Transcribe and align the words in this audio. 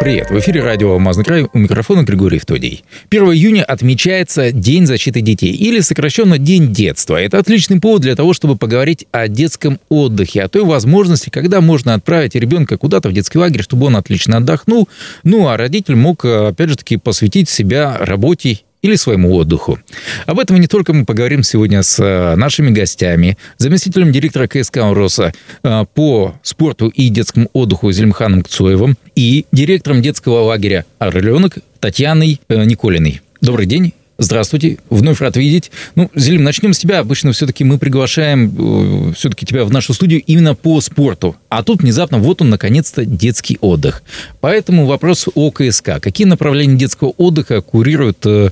Привет, 0.00 0.30
в 0.30 0.38
эфире 0.38 0.62
радио 0.62 0.92
«Алмазный 0.92 1.24
край», 1.24 1.46
у 1.52 1.58
микрофона 1.58 2.04
Григорий 2.04 2.38
Втодий. 2.38 2.84
1 3.10 3.22
июня 3.32 3.62
отмечается 3.64 4.50
День 4.50 4.86
защиты 4.86 5.20
детей, 5.20 5.52
или 5.52 5.80
сокращенно 5.80 6.38
День 6.38 6.72
детства. 6.72 7.20
Это 7.20 7.38
отличный 7.38 7.80
повод 7.80 8.00
для 8.00 8.16
того, 8.16 8.32
чтобы 8.32 8.56
поговорить 8.56 9.06
о 9.12 9.28
детском 9.28 9.78
отдыхе, 9.90 10.40
о 10.40 10.48
той 10.48 10.64
возможности, 10.64 11.28
когда 11.28 11.60
можно 11.60 11.92
отправить 11.92 12.34
ребенка 12.34 12.78
куда-то 12.78 13.10
в 13.10 13.12
детский 13.12 13.36
лагерь, 13.36 13.62
чтобы 13.62 13.88
он 13.88 13.96
отлично 13.96 14.38
отдохнул, 14.38 14.88
ну 15.22 15.48
а 15.48 15.58
родитель 15.58 15.96
мог, 15.96 16.24
опять 16.24 16.70
же 16.70 16.76
таки, 16.78 16.96
посвятить 16.96 17.50
себя 17.50 17.98
работе 17.98 18.60
или 18.82 18.96
своему 18.96 19.34
отдыху. 19.34 19.78
Об 20.26 20.38
этом 20.38 20.56
и 20.56 20.60
не 20.60 20.66
только 20.66 20.92
мы 20.92 21.04
поговорим 21.04 21.42
сегодня 21.42 21.82
с 21.82 21.98
э, 22.02 22.36
нашими 22.36 22.70
гостями, 22.70 23.36
заместителем 23.58 24.12
директора 24.12 24.46
КСК 24.46 24.78
«Роса» 24.78 25.32
э, 25.62 25.84
по 25.94 26.34
спорту 26.42 26.88
и 26.88 27.08
детскому 27.08 27.48
отдыху 27.52 27.92
Зельмханом 27.92 28.42
Кцуевым 28.42 28.96
и 29.14 29.46
директором 29.52 30.02
детского 30.02 30.40
лагеря 30.40 30.84
«Орленок» 30.98 31.58
Татьяной 31.80 32.40
э, 32.48 32.64
Николиной. 32.64 33.20
Добрый 33.40 33.66
день. 33.66 33.94
Здравствуйте, 34.22 34.76
вновь 34.90 35.22
рад 35.22 35.38
видеть. 35.38 35.70
Ну, 35.94 36.10
Зелим, 36.14 36.44
начнем 36.44 36.74
с 36.74 36.78
тебя. 36.78 36.98
Обычно 36.98 37.32
все-таки 37.32 37.64
мы 37.64 37.78
приглашаем 37.78 39.14
все-таки 39.14 39.46
тебя 39.46 39.64
в 39.64 39.72
нашу 39.72 39.94
студию 39.94 40.20
именно 40.26 40.54
по 40.54 40.78
спорту. 40.82 41.36
А 41.48 41.62
тут 41.62 41.80
внезапно 41.80 42.18
вот 42.18 42.42
он, 42.42 42.50
наконец-то, 42.50 43.06
детский 43.06 43.56
отдых. 43.62 44.02
Поэтому 44.40 44.84
вопрос 44.84 45.26
о 45.34 45.50
КСК. 45.50 46.00
Какие 46.02 46.26
направления 46.26 46.76
детского 46.76 47.14
отдыха 47.16 47.62
курирует 47.62 48.26
Э, 48.26 48.50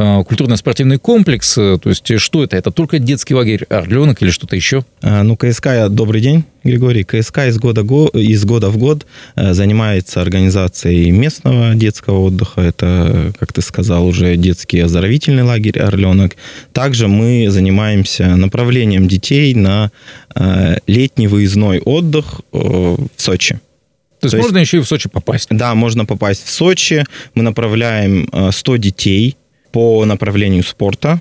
культурно-спортивный 0.00 0.98
комплекс. 0.98 1.58
Э, 1.58 1.78
то 1.80 1.88
есть 1.90 2.18
что 2.18 2.44
это? 2.44 2.56
Это 2.56 2.70
только 2.70 2.98
детский 2.98 3.34
лагерь 3.34 3.64
«Орленок» 3.68 4.22
или 4.22 4.30
что-то 4.30 4.56
еще? 4.56 4.84
А, 5.02 5.22
ну, 5.22 5.36
КСК, 5.36 5.88
добрый 5.90 6.20
день, 6.20 6.44
Григорий. 6.64 7.04
КСК 7.04 7.40
из 7.48 7.58
года, 7.58 7.82
из 7.82 8.44
года 8.44 8.70
в 8.70 8.78
год 8.78 9.06
э, 9.36 9.52
занимается 9.52 10.22
организацией 10.22 11.10
местного 11.10 11.74
детского 11.74 12.20
отдыха. 12.20 12.62
Это, 12.62 13.32
как 13.38 13.52
ты 13.52 13.60
сказал, 13.60 14.06
уже 14.06 14.36
детский 14.36 14.80
оздоровительный 14.80 15.42
лагерь 15.42 15.78
«Орленок». 15.78 16.36
Также 16.72 17.08
мы 17.08 17.46
занимаемся 17.50 18.36
направлением 18.36 19.08
детей 19.08 19.54
на 19.54 19.90
летний 20.86 21.26
выездной 21.26 21.80
отдых 21.80 22.40
в 22.52 23.08
Сочи. 23.16 23.58
То 24.20 24.26
есть, 24.26 24.32
То 24.32 24.36
есть 24.36 24.48
можно 24.48 24.58
еще 24.58 24.76
и 24.78 24.80
в 24.80 24.86
Сочи 24.86 25.08
попасть? 25.08 25.48
Да, 25.50 25.74
можно 25.74 26.04
попасть 26.04 26.46
в 26.46 26.50
Сочи. 26.50 27.04
Мы 27.34 27.42
направляем 27.42 28.28
100 28.52 28.76
детей 28.76 29.36
по 29.72 30.04
направлению 30.04 30.62
спорта, 30.62 31.20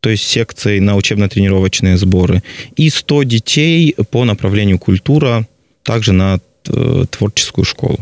то 0.00 0.10
есть 0.10 0.24
секции 0.24 0.78
на 0.78 0.96
учебно-тренировочные 0.96 1.96
сборы, 1.96 2.42
и 2.76 2.90
100 2.90 3.22
детей 3.24 3.94
по 4.10 4.24
направлению 4.24 4.78
культура, 4.78 5.46
также 5.82 6.12
на 6.12 6.38
э, 6.68 7.04
творческую 7.10 7.64
школу. 7.64 7.98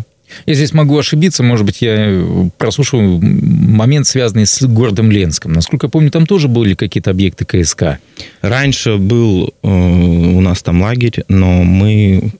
Я 0.46 0.54
здесь 0.54 0.72
могу 0.72 0.98
ошибиться, 0.98 1.42
может 1.42 1.64
быть, 1.64 1.80
я 1.80 2.48
прослушал 2.58 3.00
момент, 3.00 4.06
связанный 4.06 4.46
с 4.46 4.62
городом 4.66 5.10
Ленском. 5.10 5.52
Насколько 5.52 5.86
я 5.86 5.90
помню, 5.90 6.10
там 6.10 6.26
тоже 6.26 6.48
были 6.48 6.74
какие-то 6.74 7.10
объекты 7.10 7.44
КСК. 7.44 7.98
Раньше 8.40 8.96
был 8.96 9.54
э, 9.62 9.68
у 9.68 10.40
нас 10.40 10.62
там 10.62 10.82
лагерь, 10.82 11.24
но 11.28 11.62
мы, 11.62 12.32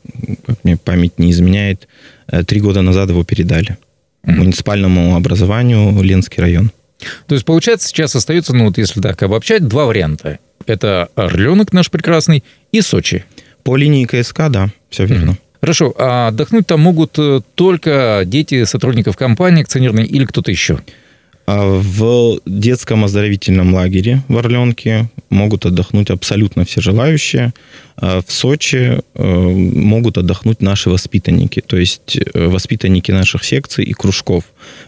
как 0.47 0.65
мне 0.65 0.77
память 0.77 1.19
не 1.19 1.31
изменяет, 1.31 1.89
э, 2.29 2.43
три 2.45 2.61
года 2.61 2.83
назад 2.83 3.11
его 3.11 3.25
передали 3.25 3.79
mm-hmm. 4.25 4.33
муниципальному 4.33 5.17
образованию 5.17 6.03
Ленский 6.03 6.43
район. 6.43 6.71
То 7.27 7.35
есть, 7.35 7.45
получается, 7.45 7.89
сейчас 7.89 8.15
остается, 8.15 8.55
ну 8.55 8.67
вот 8.67 8.79
если 8.79 9.01
так 9.01 9.23
обобщать, 9.23 9.67
два 9.67 9.87
варианта. 9.87 10.39
Это 10.67 11.09
Орленок 11.15 11.73
наш 11.73 11.91
прекрасный 11.91 12.45
и 12.73 12.81
Сочи. 12.81 13.25
По 13.63 13.77
линии 13.77 14.05
КСК, 14.05 14.49
да, 14.49 14.69
все 14.91 15.05
верно. 15.07 15.33
Mm-hmm. 15.33 15.59
Хорошо, 15.61 15.95
а 15.97 16.29
отдохнуть 16.29 16.67
там 16.67 16.81
могут 16.81 17.19
э, 17.19 17.41
только 17.55 18.23
дети 18.27 18.65
сотрудников 18.65 19.17
компании 19.17 19.63
акционерной 19.63 20.05
или 20.05 20.27
кто-то 20.27 20.51
еще? 20.51 20.81
А 21.47 21.79
в 21.79 22.41
детском 22.47 23.05
оздоровительном 23.05 23.75
лагере 23.75 24.23
в 24.29 24.39
Орленке 24.39 25.11
могут 25.29 25.67
отдохнуть 25.67 26.11
абсолютно 26.11 26.65
все 26.65 26.81
желающие. 26.81 27.53
А 27.97 28.23
в 28.23 28.33
Сочи 28.33 29.01
э, 29.15 29.23
могут 29.23 30.17
отдохнуть 30.19 30.63
наши 30.63 30.89
воспитанники, 30.89 31.61
то 31.61 31.77
есть 31.77 32.17
э, 32.17 32.47
воспитанники 32.47 33.13
наших 33.13 33.45
секций 33.45 33.85
и 33.85 33.93
кружков, 33.93 34.45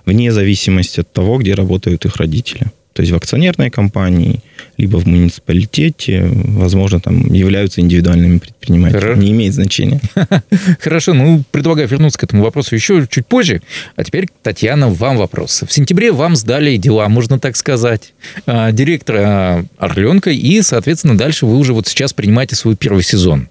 вне 0.06 0.32
зависимости 0.32 1.00
от 1.00 1.12
того, 1.12 1.38
где 1.38 1.54
работают 1.54 2.06
их 2.06 2.16
родители. 2.16 2.72
То 2.96 3.02
есть 3.02 3.12
в 3.12 3.16
акционерной 3.16 3.68
компании, 3.68 4.40
либо 4.78 4.96
в 4.96 5.06
муниципалитете, 5.06 6.30
возможно, 6.32 6.98
там 6.98 7.30
являются 7.30 7.82
индивидуальными 7.82 8.38
предпринимателями. 8.38 9.00
Хорошо. 9.02 9.20
Не 9.20 9.32
имеет 9.32 9.52
значения. 9.52 10.00
Хорошо, 10.80 11.12
ну, 11.12 11.44
предлагаю 11.50 11.88
вернуться 11.88 12.18
к 12.18 12.24
этому 12.24 12.42
вопросу 12.42 12.74
еще 12.74 13.06
чуть 13.10 13.26
позже. 13.26 13.60
А 13.96 14.04
теперь, 14.04 14.28
Татьяна, 14.42 14.88
вам 14.88 15.18
вопрос. 15.18 15.62
В 15.68 15.70
сентябре 15.70 16.10
вам 16.10 16.36
сдали 16.36 16.78
дела, 16.78 17.10
можно 17.10 17.38
так 17.38 17.58
сказать, 17.58 18.14
а, 18.46 18.72
директора 18.72 19.66
Орленка, 19.76 20.30
и, 20.30 20.62
соответственно, 20.62 21.18
дальше 21.18 21.44
вы 21.44 21.58
уже 21.58 21.74
вот 21.74 21.86
сейчас 21.86 22.14
принимаете 22.14 22.56
свой 22.56 22.76
первый 22.76 23.02
сезон. 23.02 23.50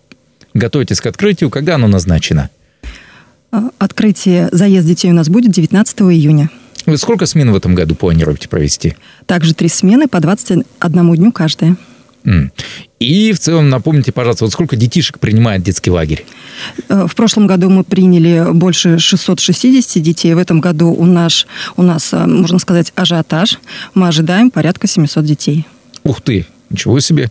Готовитесь 0.55 1.01
к 1.01 1.05
открытию. 1.05 1.51
Когда 1.51 1.75
оно 1.75 1.87
назначено? 1.87 2.49
А, 3.51 3.69
открытие, 3.77 4.49
заезд 4.51 4.87
детей 4.87 5.11
у 5.11 5.13
нас 5.13 5.29
будет 5.29 5.51
19 5.51 6.01
июня. 6.01 6.49
Вы 6.85 6.97
сколько 6.97 7.25
смен 7.25 7.51
в 7.51 7.55
этом 7.55 7.75
году 7.75 7.95
планируете 7.95 8.47
провести? 8.47 8.95
Также 9.25 9.53
три 9.53 9.69
смены 9.69 10.07
по 10.07 10.19
21 10.19 11.15
дню 11.15 11.31
каждая. 11.31 11.75
И 12.99 13.33
в 13.33 13.39
целом 13.39 13.69
напомните, 13.69 14.11
пожалуйста, 14.11 14.45
вот 14.45 14.53
сколько 14.53 14.75
детишек 14.75 15.19
принимает 15.19 15.61
детский 15.61 15.91
лагерь? 15.91 16.25
Э, 16.89 17.05
в 17.07 17.13
прошлом 17.13 17.45
году 17.45 17.69
мы 17.69 17.83
приняли 17.83 18.51
больше 18.51 18.97
660 18.97 20.01
детей. 20.01 20.33
В 20.33 20.37
этом 20.37 20.59
году 20.59 20.91
у 20.91 21.05
нас, 21.05 21.45
у 21.77 21.83
нас 21.83 22.13
э, 22.13 22.25
можно 22.25 22.57
сказать, 22.57 22.91
ажиотаж. 22.95 23.59
Мы 23.93 24.07
ожидаем 24.07 24.49
порядка 24.49 24.87
700 24.87 25.23
детей. 25.25 25.67
Ух 26.03 26.21
ты! 26.21 26.47
Ничего 26.69 26.99
себе. 26.99 27.29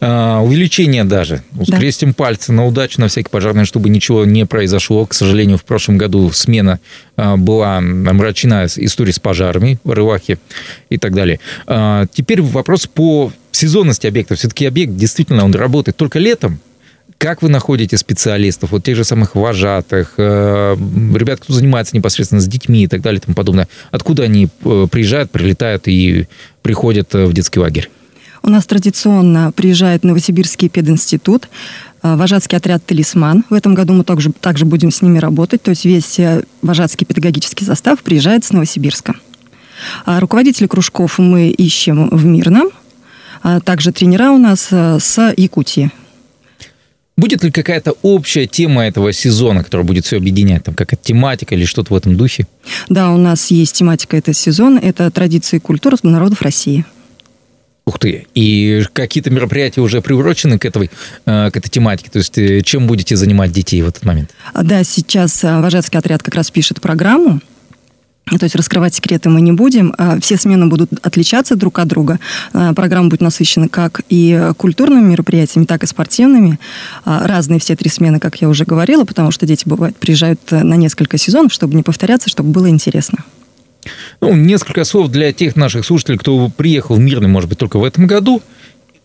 А, 0.00 0.40
увеличение 0.40 1.04
даже. 1.04 1.42
Да. 1.52 1.78
пальцы 2.16 2.52
на 2.52 2.66
удачу, 2.66 3.00
на 3.00 3.08
всякий 3.08 3.28
пожарный, 3.28 3.64
чтобы 3.64 3.88
ничего 3.88 4.24
не 4.24 4.46
произошло. 4.46 5.06
К 5.06 5.14
сожалению, 5.14 5.58
в 5.58 5.64
прошлом 5.64 5.98
году 5.98 6.30
смена 6.32 6.80
а, 7.16 7.36
была 7.36 7.78
омрачена 7.78 8.66
историей 8.66 9.12
с 9.12 9.18
пожарами 9.18 9.78
в 9.84 9.90
Рывахе 9.90 10.38
и 10.88 10.98
так 10.98 11.14
далее. 11.14 11.40
А, 11.66 12.06
теперь 12.12 12.40
вопрос 12.40 12.86
по 12.86 13.32
сезонности 13.52 14.06
объекта. 14.06 14.34
Все-таки 14.34 14.66
объект 14.66 14.94
действительно 14.94 15.44
он 15.44 15.54
работает 15.54 15.96
только 15.96 16.18
летом. 16.18 16.60
Как 17.18 17.42
вы 17.42 17.50
находите 17.50 17.98
специалистов, 17.98 18.70
вот 18.70 18.82
тех 18.82 18.96
же 18.96 19.04
самых 19.04 19.34
вожатых, 19.34 20.14
э, 20.16 20.74
ребят, 21.14 21.40
кто 21.40 21.52
занимается 21.52 21.94
непосредственно 21.94 22.40
с 22.40 22.46
детьми 22.46 22.84
и 22.84 22.86
так 22.86 23.02
далее 23.02 23.18
и 23.18 23.22
тому 23.22 23.34
подобное? 23.34 23.68
Откуда 23.90 24.22
они 24.22 24.48
э, 24.64 24.86
приезжают, 24.90 25.30
прилетают 25.30 25.86
и 25.86 26.28
приходят 26.62 27.14
э, 27.14 27.26
в 27.26 27.34
детский 27.34 27.60
лагерь? 27.60 27.90
У 28.42 28.50
нас 28.50 28.66
традиционно 28.66 29.52
приезжает 29.52 30.02
Новосибирский 30.02 30.68
пединститут, 30.68 31.48
э, 32.02 32.16
вожатский 32.16 32.56
отряд 32.56 32.84
«Талисман». 32.84 33.44
В 33.50 33.54
этом 33.54 33.74
году 33.74 33.92
мы 33.92 34.04
также, 34.04 34.32
также 34.32 34.64
будем 34.64 34.90
с 34.90 35.02
ними 35.02 35.18
работать. 35.18 35.62
То 35.62 35.70
есть 35.70 35.84
весь 35.84 36.18
э, 36.18 36.42
вожатский 36.62 37.06
педагогический 37.06 37.64
состав 37.64 38.00
приезжает 38.00 38.44
с 38.44 38.52
Новосибирска. 38.52 39.14
А 40.04 40.20
руководители 40.20 40.66
кружков 40.66 41.18
мы 41.18 41.48
ищем 41.48 42.08
в 42.10 42.24
Мирном. 42.24 42.70
А 43.42 43.60
также 43.60 43.92
тренера 43.92 44.30
у 44.30 44.38
нас 44.38 44.68
э, 44.70 44.98
с 45.00 45.34
Якутии. 45.36 45.90
Будет 47.16 47.44
ли 47.44 47.50
какая-то 47.50 47.96
общая 48.00 48.46
тема 48.46 48.86
этого 48.86 49.12
сезона, 49.12 49.62
которая 49.62 49.86
будет 49.86 50.06
все 50.06 50.16
объединять, 50.16 50.64
там 50.64 50.74
какая-то 50.74 51.04
тематика 51.04 51.54
или 51.54 51.66
что-то 51.66 51.92
в 51.92 51.96
этом 51.96 52.16
духе? 52.16 52.46
Да, 52.88 53.10
у 53.10 53.18
нас 53.18 53.50
есть 53.50 53.74
тематика 53.74 54.16
этого 54.16 54.34
сезона. 54.34 54.78
Это 54.78 55.10
традиции 55.10 55.58
и 55.58 55.60
культура 55.60 55.98
народов 56.02 56.40
России. 56.40 56.86
Ух 57.86 57.98
ты. 57.98 58.26
И 58.34 58.84
какие-то 58.92 59.30
мероприятия 59.30 59.80
уже 59.80 60.00
приурочены 60.00 60.58
к 60.58 60.64
этой, 60.64 60.90
э, 61.26 61.50
к 61.50 61.56
этой 61.56 61.68
тематике? 61.68 62.10
То 62.10 62.18
есть 62.18 62.36
э, 62.38 62.60
чем 62.62 62.86
будете 62.86 63.16
занимать 63.16 63.52
детей 63.52 63.82
в 63.82 63.88
этот 63.88 64.04
момент? 64.04 64.30
Да, 64.54 64.84
сейчас 64.84 65.42
э, 65.44 65.60
вожатский 65.60 65.98
отряд 65.98 66.22
как 66.22 66.34
раз 66.34 66.50
пишет 66.50 66.80
программу. 66.80 67.40
То 68.26 68.44
есть 68.44 68.54
раскрывать 68.54 68.94
секреты 68.94 69.28
мы 69.28 69.40
не 69.40 69.50
будем. 69.50 69.92
А 69.98 70.20
все 70.20 70.36
смены 70.36 70.66
будут 70.66 70.92
отличаться 71.04 71.56
друг 71.56 71.80
от 71.80 71.88
друга. 71.88 72.20
Программа 72.52 73.08
будет 73.08 73.22
насыщена 73.22 73.68
как 73.68 74.02
и 74.08 74.52
культурными 74.56 75.04
мероприятиями, 75.04 75.64
так 75.64 75.82
и 75.82 75.86
спортивными. 75.88 76.60
Разные 77.04 77.58
все 77.58 77.74
три 77.74 77.90
смены, 77.90 78.20
как 78.20 78.36
я 78.36 78.48
уже 78.48 78.64
говорила, 78.64 79.04
потому 79.04 79.32
что 79.32 79.46
дети 79.46 79.64
бывают 79.66 79.96
приезжают 79.96 80.40
на 80.52 80.74
несколько 80.74 81.18
сезонов, 81.18 81.52
чтобы 81.52 81.74
не 81.74 81.82
повторяться, 81.82 82.28
чтобы 82.28 82.50
было 82.50 82.68
интересно. 82.68 83.24
Ну, 84.20 84.34
несколько 84.34 84.84
слов 84.84 85.08
для 85.08 85.32
тех 85.32 85.56
наших 85.56 85.84
слушателей, 85.84 86.18
кто 86.18 86.48
приехал 86.48 86.96
в 86.96 87.00
Мирный, 87.00 87.28
может 87.28 87.48
быть, 87.48 87.58
только 87.58 87.78
в 87.78 87.84
этом 87.84 88.06
году. 88.06 88.42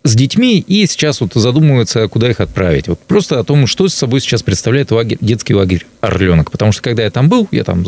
с 0.05 0.13
детьми 0.13 0.59
и 0.59 0.85
сейчас 0.85 1.19
вот 1.19 1.33
задумываются, 1.33 2.07
куда 2.07 2.29
их 2.29 2.39
отправить. 2.39 2.87
Вот 2.87 2.99
просто 2.99 3.39
о 3.39 3.43
том, 3.43 3.65
что 3.65 3.89
с 3.89 3.93
собой 3.95 4.21
сейчас 4.21 4.43
представляет 4.43 4.91
лагерь, 4.91 5.17
детский 5.19 5.55
лагерь 5.55 5.87
«Орленок». 5.99 6.51
Потому 6.51 6.71
что, 6.71 6.83
когда 6.83 7.01
я 7.01 7.09
там 7.09 7.27
был, 7.27 7.47
я 7.51 7.63
там 7.63 7.83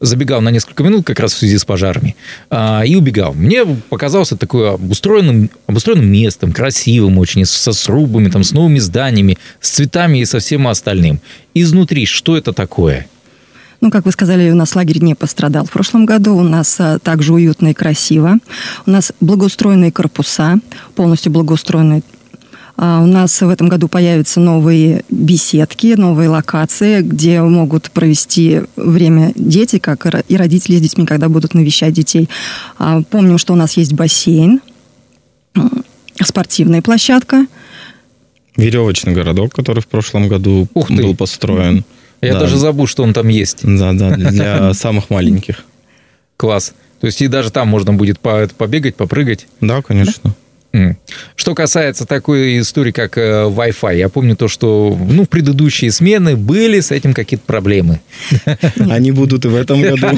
забегал 0.00 0.42
на 0.42 0.50
несколько 0.50 0.82
минут 0.82 1.06
как 1.06 1.18
раз 1.20 1.32
в 1.32 1.38
связи 1.38 1.56
с 1.56 1.64
пожарами 1.64 2.16
а, 2.50 2.82
и 2.84 2.94
убегал. 2.96 3.32
Мне 3.32 3.64
показался 3.64 4.36
такой 4.36 4.74
обустроенным, 4.74 5.50
обустроенным 5.66 6.12
местом, 6.12 6.52
красивым 6.52 7.16
очень, 7.16 7.46
со 7.46 7.72
срубами, 7.72 8.28
там, 8.28 8.44
с 8.44 8.52
новыми 8.52 8.78
зданиями, 8.78 9.38
с 9.60 9.70
цветами 9.70 10.18
и 10.18 10.26
со 10.26 10.40
всем 10.40 10.68
остальным. 10.68 11.18
Изнутри 11.54 12.04
что 12.04 12.36
это 12.36 12.52
такое? 12.52 13.06
Ну, 13.80 13.90
как 13.90 14.06
вы 14.06 14.12
сказали, 14.12 14.50
у 14.50 14.56
нас 14.56 14.74
лагерь 14.74 15.02
не 15.02 15.14
пострадал 15.14 15.64
в 15.64 15.70
прошлом 15.70 16.04
году. 16.04 16.36
У 16.36 16.42
нас 16.42 16.76
а, 16.80 16.98
также 16.98 17.32
уютно 17.32 17.68
и 17.68 17.74
красиво. 17.74 18.38
У 18.86 18.90
нас 18.90 19.12
благоустроенные 19.20 19.92
корпуса, 19.92 20.58
полностью 20.94 21.32
благоустроенные 21.32 22.02
а 22.80 23.00
у 23.02 23.06
нас 23.06 23.40
в 23.40 23.48
этом 23.48 23.68
году 23.68 23.88
появятся 23.88 24.38
новые 24.38 25.04
беседки, 25.10 25.94
новые 25.96 26.28
локации, 26.28 27.02
где 27.02 27.42
могут 27.42 27.90
провести 27.90 28.60
время 28.76 29.32
дети, 29.34 29.80
как 29.80 30.06
и 30.28 30.36
родители 30.36 30.76
с 30.76 30.80
детьми, 30.80 31.04
когда 31.04 31.28
будут 31.28 31.54
навещать 31.54 31.92
детей. 31.92 32.28
А, 32.78 33.02
помним, 33.02 33.38
что 33.38 33.52
у 33.52 33.56
нас 33.56 33.76
есть 33.76 33.94
бассейн, 33.94 34.60
спортивная 36.22 36.80
площадка. 36.80 37.46
Веревочный 38.56 39.12
городок, 39.12 39.52
который 39.52 39.80
в 39.80 39.88
прошлом 39.88 40.28
году 40.28 40.68
Ух 40.74 40.88
был 40.88 41.16
построен. 41.16 41.84
Я 42.20 42.34
да. 42.34 42.40
даже 42.40 42.56
забыл, 42.56 42.86
что 42.86 43.02
он 43.02 43.12
там 43.12 43.28
есть. 43.28 43.60
Да, 43.62 43.92
да, 43.92 44.10
для 44.10 44.74
самых 44.74 45.10
маленьких. 45.10 45.64
Класс. 46.36 46.74
То 47.00 47.06
есть 47.06 47.22
и 47.22 47.28
даже 47.28 47.50
там 47.50 47.68
можно 47.68 47.92
будет 47.92 48.18
побегать, 48.18 48.96
попрыгать? 48.96 49.46
Да, 49.60 49.82
конечно. 49.82 50.34
Что 51.34 51.54
касается 51.54 52.04
такой 52.04 52.60
истории, 52.60 52.92
как 52.92 53.16
э, 53.16 53.46
Wi-Fi, 53.48 53.96
я 53.96 54.08
помню 54.08 54.36
то, 54.36 54.48
что 54.48 54.96
ну, 55.08 55.24
в 55.24 55.28
предыдущие 55.28 55.90
смены 55.90 56.36
были 56.36 56.80
с 56.80 56.90
этим 56.90 57.14
какие-то 57.14 57.44
проблемы. 57.46 58.00
Они 58.76 59.10
будут 59.10 59.46
и 59.46 59.48
в 59.48 59.56
этом 59.56 59.80
году 59.80 60.06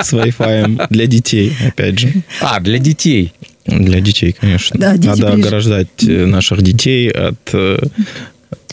с 0.00 0.12
Wi-Fi 0.12 0.86
для 0.90 1.06
детей, 1.06 1.52
опять 1.66 1.98
же. 1.98 2.12
А, 2.40 2.60
для 2.60 2.78
детей. 2.78 3.32
Для 3.66 4.00
детей, 4.00 4.32
конечно. 4.32 4.78
Да, 4.78 4.94
Надо 4.94 5.32
ограждать 5.32 6.04
э, 6.06 6.26
наших 6.26 6.62
детей 6.62 7.10
от 7.10 7.50
э, 7.52 7.80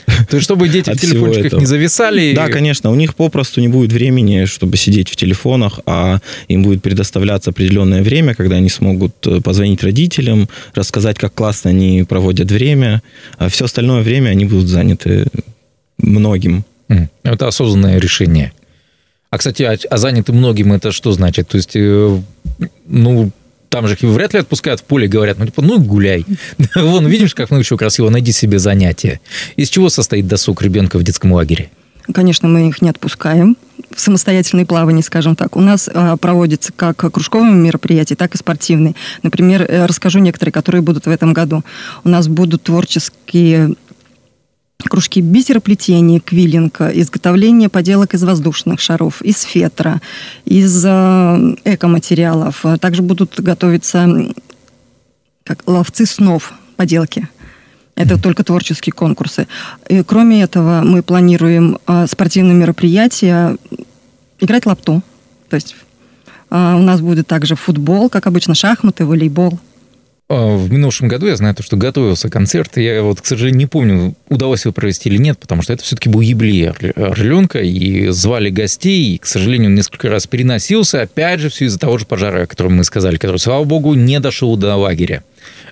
то 0.06 0.36
есть, 0.36 0.44
чтобы 0.44 0.70
дети 0.70 0.90
в 0.90 1.00
телефончиках 1.00 1.60
не 1.60 1.66
зависали? 1.66 2.34
Да, 2.34 2.50
конечно. 2.50 2.92
У 2.92 2.96
них 2.96 3.16
попросту 3.16 3.62
не 3.62 3.68
будет 3.68 3.92
времени, 3.92 4.46
чтобы 4.46 4.78
сидеть 4.78 5.10
в 5.10 5.16
телефонах, 5.16 5.80
а 5.86 6.20
им 6.48 6.64
будет 6.64 6.82
предоставляться 6.82 7.52
определенное 7.52 8.04
время, 8.04 8.36
когда 8.36 8.58
они 8.58 8.70
смогут 8.70 9.16
э, 9.28 9.42
позвонить 9.42 9.84
родителям, 9.84 10.50
рассказать, 10.74 11.18
как 11.18 11.34
классно 11.34 11.70
они 11.70 12.04
проводят 12.04 12.52
время. 12.52 13.02
А 13.38 13.50
все 13.50 13.66
остальное 13.66 14.02
время 14.02 14.30
они 14.30 14.46
будут 14.46 14.68
заняты 14.68 15.28
многим. 15.98 16.66
Это 17.24 17.48
осознанное 17.48 18.00
решение. 18.00 18.52
А, 19.30 19.38
кстати, 19.40 19.64
а, 19.64 19.76
а 19.90 19.98
заняты 19.98 20.32
многим 20.32 20.74
это 20.74 20.92
что 20.92 21.12
значит? 21.12 21.48
То 21.48 21.58
есть, 21.58 21.76
э, 21.76 22.22
ну, 22.86 23.32
там 23.74 23.88
же 23.88 23.96
их 23.96 24.02
вряд 24.04 24.34
ли 24.34 24.40
отпускают 24.40 24.82
в 24.82 24.84
поле, 24.84 25.08
говорят, 25.08 25.40
ну, 25.40 25.48
типа, 25.48 25.64
ну, 25.64 25.80
гуляй. 25.80 26.28
Вон, 26.76 27.08
видишь, 27.08 27.34
как 27.34 27.50
ну, 27.50 27.58
еще 27.58 27.76
красиво, 27.76 28.12
найди 28.12 28.32
себе 28.32 28.60
занятие. 28.60 29.20
Из 29.56 29.68
чего 29.70 29.90
состоит 29.90 30.28
досуг 30.28 30.62
ребенка 30.62 31.00
в 31.00 31.04
детском 31.04 31.34
лагере? 31.34 31.72
Конечно, 32.14 32.48
мы 32.48 32.68
их 32.70 32.84
не 32.84 32.90
отпускаем 32.90 33.58
в 33.90 34.00
самостоятельные 34.00 34.68
плавания, 34.68 35.02
скажем 35.02 35.36
так. 35.36 35.56
У 35.56 35.62
нас 35.62 35.90
а, 35.92 36.18
проводится 36.18 36.72
как 36.72 36.98
кружковые 36.98 37.52
мероприятия, 37.52 38.16
так 38.16 38.36
и 38.36 38.38
спортивные. 38.38 38.94
Например, 39.24 39.64
э, 39.64 39.88
расскажу 39.88 40.20
некоторые, 40.20 40.54
которые 40.54 40.84
будут 40.84 41.08
в 41.08 41.10
этом 41.10 41.34
году. 41.34 41.64
У 42.04 42.10
нас 42.10 42.28
будут 42.28 42.62
творческие 42.62 43.74
кружки 44.90 45.22
бисероплетения, 45.22 46.20
квиллинга, 46.20 46.90
изготовление 46.90 47.70
поделок 47.70 48.14
из 48.14 48.24
воздушных 48.24 48.80
шаров, 48.80 49.22
из 49.22 49.42
фетра, 49.42 50.02
из 50.46 50.84
э, 50.86 51.56
экоматериалов. 51.66 52.66
Также 52.80 53.02
будут 53.02 53.40
готовиться 53.40 54.08
как 55.44 55.64
ловцы 55.68 56.06
снов 56.06 56.54
поделки. 56.76 57.28
Это 57.96 58.20
только 58.20 58.44
творческие 58.44 58.94
конкурсы. 58.94 59.48
И 59.88 60.04
кроме 60.04 60.42
этого, 60.42 60.82
мы 60.84 61.04
планируем 61.04 61.78
э, 61.86 62.08
спортивные 62.08 62.56
мероприятия, 62.56 63.56
играть 64.40 64.66
лапту. 64.66 65.04
То 65.50 65.56
есть 65.56 65.76
э, 66.50 66.56
у 66.56 66.82
нас 66.82 67.02
будет 67.02 67.28
также 67.28 67.56
футбол, 67.56 68.10
как 68.10 68.26
обычно, 68.26 68.56
шахматы, 68.56 69.06
волейбол. 69.06 69.60
А, 70.34 70.58
в 70.58 70.72
минувшем 70.72 71.10
году 71.10 71.28
я 71.28 71.36
знаю, 71.36 71.54
то, 71.54 71.62
что 71.62 71.78
готовился 71.78 72.28
концерт, 72.28 72.78
я 72.78 73.04
вот, 73.04 73.22
к 73.22 73.26
сожалению, 73.26 73.60
не 73.60 73.66
помню, 73.68 74.16
удалось 74.30 74.66
его 74.66 74.72
провести 74.74 75.10
или 75.10 75.18
нет, 75.18 75.38
потому 75.38 75.62
что 75.62 75.74
это 75.74 75.84
все-таки 75.84 76.10
был 76.10 76.22
юбилей 76.22 76.72
Орленка, 76.72 77.60
и 77.60 78.08
звали 78.08 78.50
гостей, 78.50 79.14
и, 79.14 79.18
к 79.20 79.28
сожалению, 79.28 79.70
он 79.70 79.76
несколько 79.76 80.10
раз 80.10 80.26
переносился, 80.26 81.04
опять 81.04 81.40
же, 81.40 81.50
все 81.50 81.66
из-за 81.66 81.78
того 81.78 82.00
же 82.00 82.08
пожара, 82.08 82.44
о 82.44 82.48
котором 82.48 82.78
мы 82.78 82.84
сказали, 82.84 83.18
который, 83.18 83.38
слава 83.38 83.64
богу, 83.64 83.94
не 83.94 84.20
дошел 84.20 84.58
до 84.58 84.76
лагеря. 84.76 85.24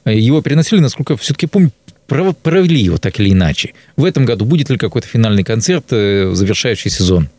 Его 0.06 0.44
переносили, 0.44 0.80
насколько 0.80 1.18
все-таки 1.18 1.48
помню, 1.48 1.72
провели 2.06 2.80
его 2.80 3.00
так 3.00 3.20
или 3.20 3.32
иначе. 3.32 3.74
В 3.96 4.06
этом 4.06 4.26
году 4.26 4.46
будет 4.46 4.70
ли 4.70 4.78
какой-то 4.78 5.08
финальный 5.08 5.44
концерт, 5.44 5.86
э, 5.90 6.34
завершающий 6.36 6.92
сезон? 6.92 7.30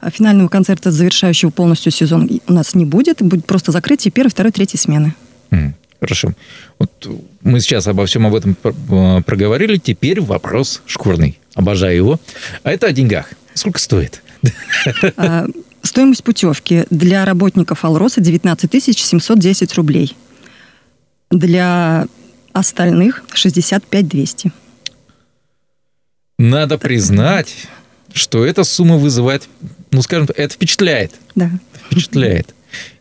А 0.00 0.10
финального 0.10 0.48
концерта, 0.48 0.90
завершающего 0.90 1.50
полностью 1.50 1.92
сезон, 1.92 2.30
у 2.48 2.52
нас 2.54 2.74
не 2.74 2.86
будет. 2.86 3.18
Будет 3.20 3.44
просто 3.44 3.70
закрытие 3.70 4.12
первой, 4.12 4.30
второй, 4.30 4.50
третьей 4.50 4.78
смены. 4.78 5.14
Хорошо. 6.04 6.34
Вот 6.78 7.08
мы 7.40 7.60
сейчас 7.60 7.86
обо 7.86 8.04
всем 8.04 8.26
об 8.26 8.34
этом 8.34 8.58
э, 8.62 9.22
проговорили. 9.22 9.78
Теперь 9.78 10.20
вопрос 10.20 10.82
шкурный. 10.84 11.38
Обожаю 11.54 11.96
его. 11.96 12.20
А 12.62 12.72
это 12.72 12.88
о 12.88 12.92
деньгах. 12.92 13.30
Сколько 13.54 13.78
стоит? 13.78 14.22
А, 15.16 15.46
стоимость 15.80 16.22
путевки 16.22 16.84
для 16.90 17.24
работников 17.24 17.86
Алроса 17.86 18.20
19 18.20 18.84
710 18.84 19.74
рублей. 19.74 20.14
Для 21.30 22.06
остальных 22.52 23.24
65 23.32 24.06
200. 24.06 24.52
Надо 26.38 26.76
признать, 26.76 27.66
что 28.12 28.44
эта 28.44 28.62
сумма 28.64 28.98
вызывает, 28.98 29.48
ну, 29.90 30.02
скажем, 30.02 30.28
это 30.36 30.54
впечатляет. 30.54 31.12
Да. 31.34 31.50
Впечатляет. 31.86 32.54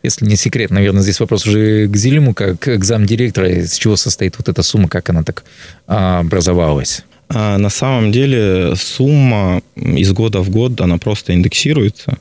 Если 0.03 0.25
не 0.25 0.35
секрет, 0.35 0.71
наверное, 0.71 1.01
здесь 1.01 1.19
вопрос 1.19 1.45
уже 1.45 1.87
к 1.87 1.95
Зелиму, 1.95 2.33
как 2.33 2.59
к 2.59 2.83
замдиректора, 2.83 3.49
из 3.49 3.73
чего 3.75 3.95
состоит 3.95 4.37
вот 4.37 4.49
эта 4.49 4.63
сумма, 4.63 4.87
как 4.89 5.09
она 5.09 5.23
так 5.23 5.43
а, 5.87 6.19
образовалась? 6.19 7.03
А 7.29 7.57
на 7.57 7.69
самом 7.69 8.11
деле 8.11 8.75
сумма 8.75 9.61
из 9.75 10.11
года 10.11 10.41
в 10.41 10.49
год, 10.49 10.79
она 10.81 10.97
просто 10.97 11.33
индексируется. 11.33 12.17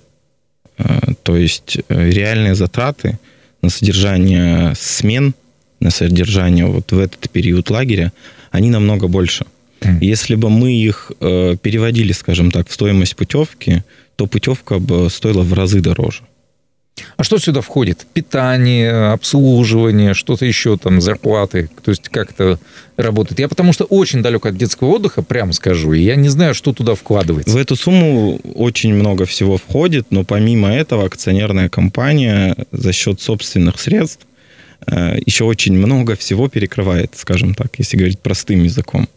А, 0.79 1.01
то 1.23 1.37
есть 1.37 1.79
э, 1.89 2.11
реальные 2.11 2.55
затраты 2.55 3.19
на 3.63 3.71
содержание 3.71 4.75
смен, 4.77 5.35
на 5.81 5.91
содержание 5.91 6.67
вот 6.67 6.93
в 6.93 6.99
этот 6.99 7.31
период 7.31 7.71
лагеря, 7.71 8.13
они 8.51 8.71
намного 8.71 9.09
больше. 9.09 9.45
Если 10.01 10.37
бы 10.37 10.49
мы 10.49 10.73
их 10.73 11.11
э, 11.21 11.57
переводили, 11.61 12.13
скажем 12.13 12.51
так, 12.51 12.69
в 12.69 12.73
стоимость 12.73 13.17
путевки, 13.17 13.83
то 14.17 14.27
путевка 14.27 14.79
бы 14.79 15.11
стоила 15.11 15.43
в 15.43 15.53
разы 15.53 15.81
дороже. 15.81 16.23
А 17.17 17.25
что 17.25 17.39
сюда 17.39 17.61
входит? 17.61 18.07
Питание, 18.13 19.13
обслуживание, 19.13 20.15
что-то 20.15 20.45
еще 20.45 20.77
там, 20.77 21.01
зарплаты? 21.01 21.71
То 21.83 21.91
есть 21.91 22.09
как 22.09 22.31
это 22.33 22.59
работает? 22.97 23.41
Я 23.41 23.49
потому 23.49 23.73
что 23.73 23.85
очень 23.85 24.23
далек 24.23 24.47
от 24.47 24.57
детского 24.57 24.89
отдыха, 24.89 25.23
прямо 25.23 25.53
скажу, 25.53 25.93
и 25.93 26.03
я 26.03 26.17
не 26.17 26.29
знаю, 26.29 26.55
что 26.55 26.73
туда 26.73 26.95
вкладывается. 26.95 27.53
В 27.53 27.57
эту 27.57 27.77
сумму 27.77 28.39
очень 28.55 28.95
много 28.95 29.25
всего 29.25 29.57
входит, 29.57 30.07
но 30.11 30.25
помимо 30.25 30.73
этого 30.73 31.05
акционерная 31.05 31.69
компания 31.69 32.57
за 32.73 32.93
счет 32.93 33.21
собственных 33.21 33.81
средств 33.81 34.27
э, 34.87 35.17
еще 35.25 35.45
очень 35.45 35.75
много 35.75 36.17
всего 36.17 36.49
перекрывает, 36.49 37.15
скажем 37.17 37.55
так, 37.55 37.73
если 37.79 37.97
говорить 37.97 38.21
простым 38.21 38.65
языком. 38.65 39.09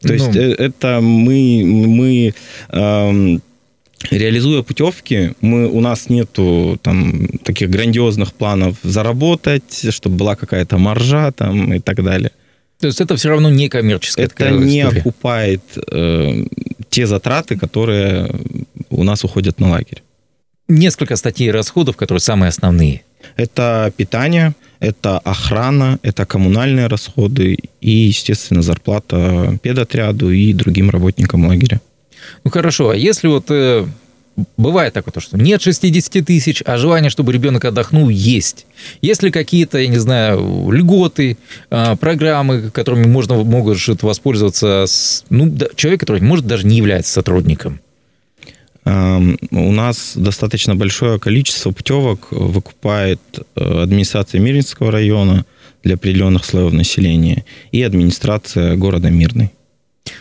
То 0.00 0.08
ну, 0.08 0.14
есть 0.14 0.36
э, 0.36 0.54
это 0.54 1.00
мы, 1.00 1.62
мы 1.64 2.34
эм, 2.70 3.42
реализуя 4.10 4.62
путевки, 4.62 5.32
мы, 5.40 5.66
у 5.68 5.80
нас 5.80 6.08
нету 6.08 6.78
там 6.82 7.28
таких 7.44 7.70
грандиозных 7.70 8.32
планов 8.32 8.76
заработать, 8.82 9.86
чтобы 9.90 10.16
была 10.16 10.36
какая-то 10.36 10.78
маржа 10.78 11.32
там 11.32 11.74
и 11.74 11.80
так 11.80 12.02
далее. 12.02 12.30
То 12.80 12.86
есть 12.86 13.00
это 13.00 13.16
все 13.16 13.30
равно 13.30 13.50
не 13.50 13.68
коммерческая 13.68 14.26
Это 14.26 14.50
не 14.50 14.80
история. 14.80 15.00
окупает 15.00 15.62
э, 15.90 16.44
те 16.90 17.06
затраты, 17.06 17.56
которые 17.58 18.30
у 18.90 19.02
нас 19.02 19.24
уходят 19.24 19.58
на 19.58 19.70
лагерь. 19.70 20.02
Несколько 20.68 21.16
статей 21.16 21.50
расходов, 21.50 21.96
которые 21.96 22.20
самые 22.20 22.50
основные. 22.50 23.02
Это 23.36 23.92
питание, 23.96 24.54
это 24.78 25.18
охрана, 25.18 25.98
это 26.02 26.24
коммунальные 26.24 26.86
расходы 26.86 27.58
и, 27.80 27.90
естественно, 27.90 28.62
зарплата 28.62 29.58
педотряду 29.60 30.30
и 30.30 30.52
другим 30.52 30.90
работникам 30.90 31.46
лагеря. 31.46 31.80
Ну 32.44 32.50
хорошо, 32.50 32.90
а 32.90 32.96
если 32.96 33.28
вот 33.28 33.46
э, 33.50 33.86
бывает 34.56 34.94
такое, 34.94 35.12
то, 35.12 35.20
что 35.20 35.36
нет 35.36 35.62
60 35.62 36.24
тысяч, 36.24 36.62
а 36.64 36.76
желание, 36.76 37.10
чтобы 37.10 37.32
ребенок 37.32 37.64
отдохнул, 37.64 38.08
есть. 38.08 38.66
Есть 39.02 39.22
ли 39.22 39.30
какие-то, 39.30 39.78
я 39.78 39.88
не 39.88 39.98
знаю, 39.98 40.70
льготы, 40.70 41.38
а, 41.70 41.96
программы, 41.96 42.70
которыми 42.70 43.06
можно 43.06 43.36
может 43.36 44.02
воспользоваться 44.02 44.86
ну, 45.30 45.56
человек, 45.76 46.00
который, 46.00 46.22
может, 46.22 46.46
даже 46.46 46.66
не 46.66 46.76
является 46.76 47.12
сотрудником? 47.12 47.80
У 48.84 49.72
нас 49.72 50.12
достаточно 50.16 50.74
большое 50.74 51.18
количество 51.18 51.72
путевок 51.72 52.28
выкупает 52.30 53.20
э, 53.54 53.82
администрация 53.82 54.40
Мирнинского 54.40 54.90
района 54.90 55.44
для 55.82 55.96
определенных 55.96 56.46
слоев 56.46 56.72
населения 56.72 57.44
и 57.70 57.82
администрация 57.82 58.76
города 58.76 59.10
Мирный. 59.10 59.52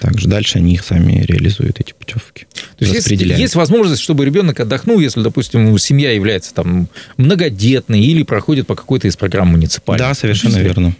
Также 0.01 0.27
дальше 0.27 0.59
они 0.59 0.73
их 0.73 0.83
сами 0.83 1.23
реализуют, 1.23 1.79
эти 1.79 1.93
путевки. 1.93 2.45
То 2.77 2.85
есть 2.85 3.09
есть, 3.09 3.21
есть 3.21 3.55
возможность, 3.55 4.01
чтобы 4.01 4.25
ребенок 4.25 4.59
отдохнул, 4.59 4.99
если, 4.99 5.21
допустим, 5.21 5.77
семья 5.77 6.11
является 6.11 6.53
там 6.53 6.87
многодетной 7.17 8.01
или 8.01 8.23
проходит 8.23 8.67
по 8.67 8.75
какой-то 8.75 9.07
из 9.07 9.15
программ 9.15 9.49
муниципальных. 9.49 10.07
Да, 10.07 10.13
совершенно 10.13 10.57
верно. 10.57 10.95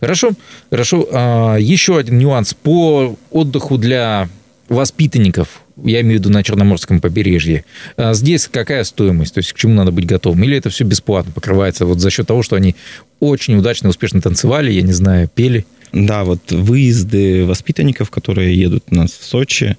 Хорошо, 0.00 0.32
хорошо. 0.70 1.08
А, 1.10 1.56
еще 1.56 1.98
один 1.98 2.18
нюанс 2.18 2.54
по 2.54 3.16
отдыху 3.30 3.78
для 3.78 4.28
воспитанников 4.68 5.62
я 5.82 6.00
имею 6.02 6.18
в 6.18 6.20
виду 6.20 6.30
на 6.30 6.42
Черноморском 6.42 7.00
побережье. 7.00 7.64
А 7.96 8.14
здесь 8.14 8.48
какая 8.50 8.84
стоимость? 8.84 9.34
То 9.34 9.38
есть 9.38 9.52
к 9.52 9.56
чему 9.56 9.74
надо 9.74 9.90
быть 9.90 10.06
готовым? 10.06 10.44
Или 10.44 10.56
это 10.56 10.70
все 10.70 10.84
бесплатно 10.84 11.32
покрывается 11.32 11.84
вот 11.84 12.00
за 12.00 12.10
счет 12.10 12.28
того, 12.28 12.42
что 12.42 12.56
они 12.56 12.76
очень 13.20 13.56
удачно, 13.56 13.88
успешно 13.88 14.20
танцевали, 14.20 14.70
я 14.70 14.82
не 14.82 14.92
знаю, 14.92 15.28
пели? 15.34 15.66
Да, 15.94 16.24
вот 16.24 16.50
выезды 16.50 17.46
воспитанников, 17.46 18.10
которые 18.10 18.58
едут 18.58 18.84
у 18.90 18.96
нас 18.96 19.12
в 19.12 19.24
Сочи, 19.24 19.76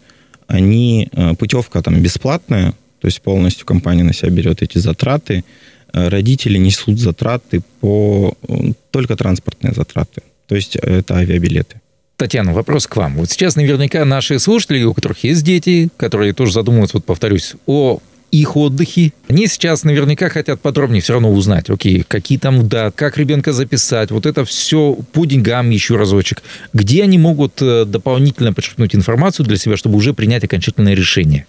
они, 0.47 1.09
э, 1.11 1.35
путевка 1.35 1.81
там 1.81 2.01
бесплатная, 2.01 2.71
то 3.01 3.07
есть 3.07 3.21
полностью 3.21 3.65
компания 3.65 4.03
на 4.03 4.13
себя 4.13 4.29
берет 4.29 4.61
эти 4.61 4.77
затраты. 4.77 5.43
Э, 5.91 6.07
родители 6.07 6.57
несут 6.57 6.99
затраты 6.99 7.61
по 7.81 8.33
э, 8.47 8.71
только 8.91 9.17
транспортные 9.17 9.73
затраты. 9.73 10.21
То 10.47 10.55
есть 10.55 10.77
это 10.77 11.15
авиабилеты. 11.17 11.81
Татьяна, 12.15 12.53
вопрос 12.53 12.87
к 12.87 12.95
вам. 12.95 13.17
Вот 13.17 13.29
сейчас 13.29 13.57
наверняка 13.57 14.05
наши 14.05 14.39
слушатели, 14.39 14.83
у 14.83 14.93
которых 14.93 15.25
есть 15.25 15.43
дети, 15.43 15.89
которые 15.97 16.31
тоже 16.31 16.53
задумываются, 16.53 16.95
вот 16.97 17.05
повторюсь, 17.05 17.55
о 17.65 17.99
их 18.39 18.55
отдыхе. 18.55 19.13
Они 19.27 19.47
сейчас 19.47 19.83
наверняка 19.83 20.29
хотят 20.29 20.61
подробнее 20.61 21.01
все 21.01 21.13
равно 21.13 21.31
узнать, 21.31 21.69
окей, 21.69 22.03
какие 22.07 22.37
там 22.37 22.67
да, 22.67 22.91
как 22.91 23.17
ребенка 23.17 23.53
записать, 23.53 24.11
вот 24.11 24.25
это 24.25 24.45
все 24.45 24.97
по 25.13 25.25
деньгам 25.25 25.69
еще 25.69 25.95
разочек. 25.95 26.43
Где 26.73 27.03
они 27.03 27.17
могут 27.17 27.61
э, 27.61 27.85
дополнительно 27.85 28.53
подчеркнуть 28.53 28.95
информацию 28.95 29.45
для 29.45 29.57
себя, 29.57 29.77
чтобы 29.77 29.97
уже 29.97 30.13
принять 30.13 30.43
окончательное 30.43 30.93
решение? 30.93 31.45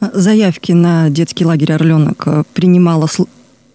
Заявки 0.00 0.72
на 0.72 1.10
детский 1.10 1.44
лагерь 1.44 1.72
«Орленок» 1.72 2.22
э, 2.26 2.44
принимала 2.54 3.08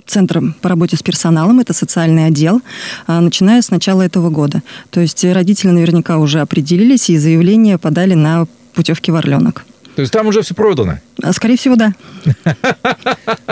Центром 0.06 0.56
по 0.62 0.70
работе 0.70 0.98
с 0.98 1.04
персоналом, 1.04 1.60
это 1.60 1.74
социальный 1.74 2.26
отдел, 2.26 2.62
а, 3.08 3.22
начиная 3.22 3.62
с 3.62 3.72
начала 3.72 4.02
этого 4.02 4.30
года. 4.30 4.62
То 4.90 5.00
есть 5.00 5.24
родители 5.24 5.70
наверняка 5.70 6.18
уже 6.18 6.42
определились 6.42 7.10
и 7.10 7.18
заявление 7.18 7.78
подали 7.78 8.14
на 8.14 8.46
путевки 8.74 9.12
в 9.12 9.16
Орленок. 9.16 9.66
То 9.96 10.02
есть 10.02 10.12
там 10.12 10.28
уже 10.28 10.42
все 10.42 10.56
продано? 10.56 11.00
А, 11.22 11.34
скорее 11.34 11.58
всего, 11.58 11.76
да. 11.76 11.94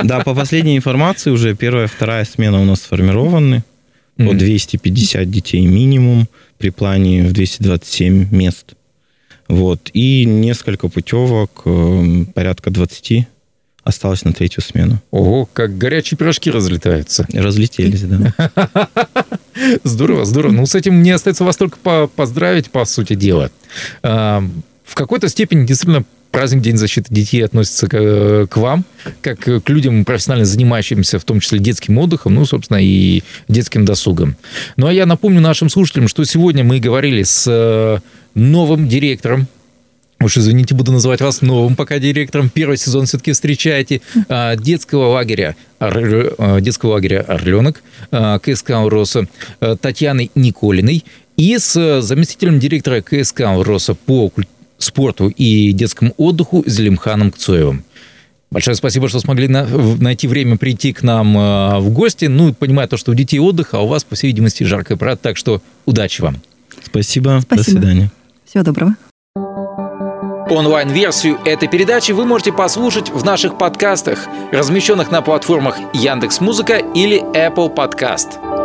Да, 0.04 0.22
по 0.22 0.34
последней 0.34 0.78
информации 0.78 1.30
уже 1.30 1.56
первая, 1.56 1.88
вторая 1.88 2.26
смена 2.26 2.62
у 2.62 2.66
нас 2.66 2.82
сформированы. 2.82 3.64
По 4.18 4.34
250 4.34 5.30
детей 5.30 5.66
минимум 5.66 6.28
при 6.58 6.70
плане 6.70 7.24
в 7.24 7.34
227 7.34 8.28
мест. 8.32 8.74
Вот. 9.48 9.90
И 9.94 10.26
несколько 10.26 10.90
путевок, 10.90 11.64
э, 11.66 12.26
порядка 12.34 12.70
20 12.70 13.28
осталось 13.84 14.24
на 14.24 14.34
третью 14.34 14.62
смену. 14.62 15.02
Ого, 15.12 15.50
как 15.52 15.78
горячие 15.78 16.18
пирожки 16.18 16.52
разлетаются. 16.52 17.28
Разлетелись, 17.34 18.04
да. 18.04 18.34
Здорово, 19.84 20.26
здорово. 20.26 20.52
Ну, 20.54 20.66
с 20.66 20.76
этим 20.76 20.96
мне 20.96 21.16
остается 21.16 21.44
вас 21.44 21.58
только 21.58 21.78
поздравить, 22.08 22.70
по 22.70 22.86
сути 22.86 23.16
дела. 23.16 23.52
В 24.02 24.96
какой-то 24.96 25.30
степени 25.30 25.66
действительно 25.66 26.06
праздник 26.32 26.62
День 26.62 26.78
защиты 26.78 27.14
детей 27.14 27.44
относится 27.44 27.88
к, 27.88 28.48
к 28.48 28.58
вам, 28.58 28.86
как 29.22 29.40
к 29.40 29.70
людям, 29.70 30.06
профессионально 30.06 30.46
занимающимся, 30.46 31.20
в 31.20 31.24
том 31.24 31.40
числе 31.40 31.60
детским 31.60 31.98
отдыхом, 31.98 32.34
ну, 32.34 32.46
собственно, 32.46 32.80
и 32.82 33.24
детским 33.48 33.86
досугом. 33.86 34.36
Ну, 34.78 34.88
а 34.88 34.94
я 34.94 35.06
напомню 35.06 35.42
нашим 35.42 35.70
слушателям, 35.70 36.08
что 36.08 36.24
сегодня 36.24 36.64
мы 36.64 36.80
говорили 36.80 37.24
с 37.24 37.46
э, 37.48 38.00
новым 38.34 38.88
директором 38.88 39.48
Уж 40.24 40.38
извините, 40.38 40.76
буду 40.76 40.92
называть 40.92 41.20
вас 41.22 41.42
новым 41.42 41.76
пока 41.76 41.98
директором. 41.98 42.50
Первый 42.50 42.78
сезон 42.78 43.06
все-таки 43.06 43.32
встречаете. 43.32 44.02
А, 44.30 44.56
детского 44.56 45.08
лагеря, 45.08 45.56
а, 45.80 46.60
детского 46.60 46.92
лагеря 46.92 47.22
«Орленок» 47.22 47.82
а, 48.12 48.38
КСК 48.38 48.72
«Уроса» 48.72 49.28
Татьяной 49.60 50.30
Николиной 50.36 51.06
и 51.38 51.58
с 51.58 52.02
заместителем 52.02 52.60
директора 52.60 53.02
КСК 53.02 53.42
«Уроса» 53.58 53.96
по 53.96 54.32
спорту 54.84 55.28
и 55.30 55.72
детскому 55.72 56.14
отдыху 56.18 56.64
Зелимханом 56.66 57.32
Кцоевым. 57.32 57.84
Большое 58.52 58.76
спасибо, 58.76 59.08
что 59.08 59.20
смогли 59.20 59.48
на, 59.48 59.66
найти 59.66 60.28
время 60.28 60.58
прийти 60.58 60.92
к 60.92 61.04
нам 61.04 61.38
э, 61.38 61.80
в 61.80 61.90
гости. 61.90 62.26
Ну, 62.26 62.54
понимаю 62.54 62.90
то, 62.90 62.98
что 62.98 63.12
у 63.12 63.16
детей 63.16 63.40
отдых, 63.40 63.74
а 63.74 63.80
у 63.80 63.88
вас, 63.88 64.04
по 64.04 64.16
всей 64.16 64.28
видимости, 64.28 64.64
жаркая 64.66 64.98
пора. 64.98 65.16
Так 65.16 65.38
что 65.38 65.62
удачи 65.86 66.22
вам. 66.22 66.36
Спасибо. 66.84 67.40
спасибо. 67.42 67.64
До 67.64 67.64
свидания. 67.64 68.12
Всего 68.46 68.64
доброго. 68.64 68.96
Онлайн-версию 70.50 71.40
этой 71.46 71.70
передачи 71.70 72.12
вы 72.12 72.26
можете 72.26 72.52
послушать 72.52 73.10
в 73.10 73.24
наших 73.24 73.58
подкастах, 73.58 74.28
размещенных 74.52 75.10
на 75.10 75.22
платформах 75.22 75.78
Яндекс.Музыка 75.94 76.76
или 76.94 77.22
Apple 77.34 77.74
Podcast. 77.74 78.61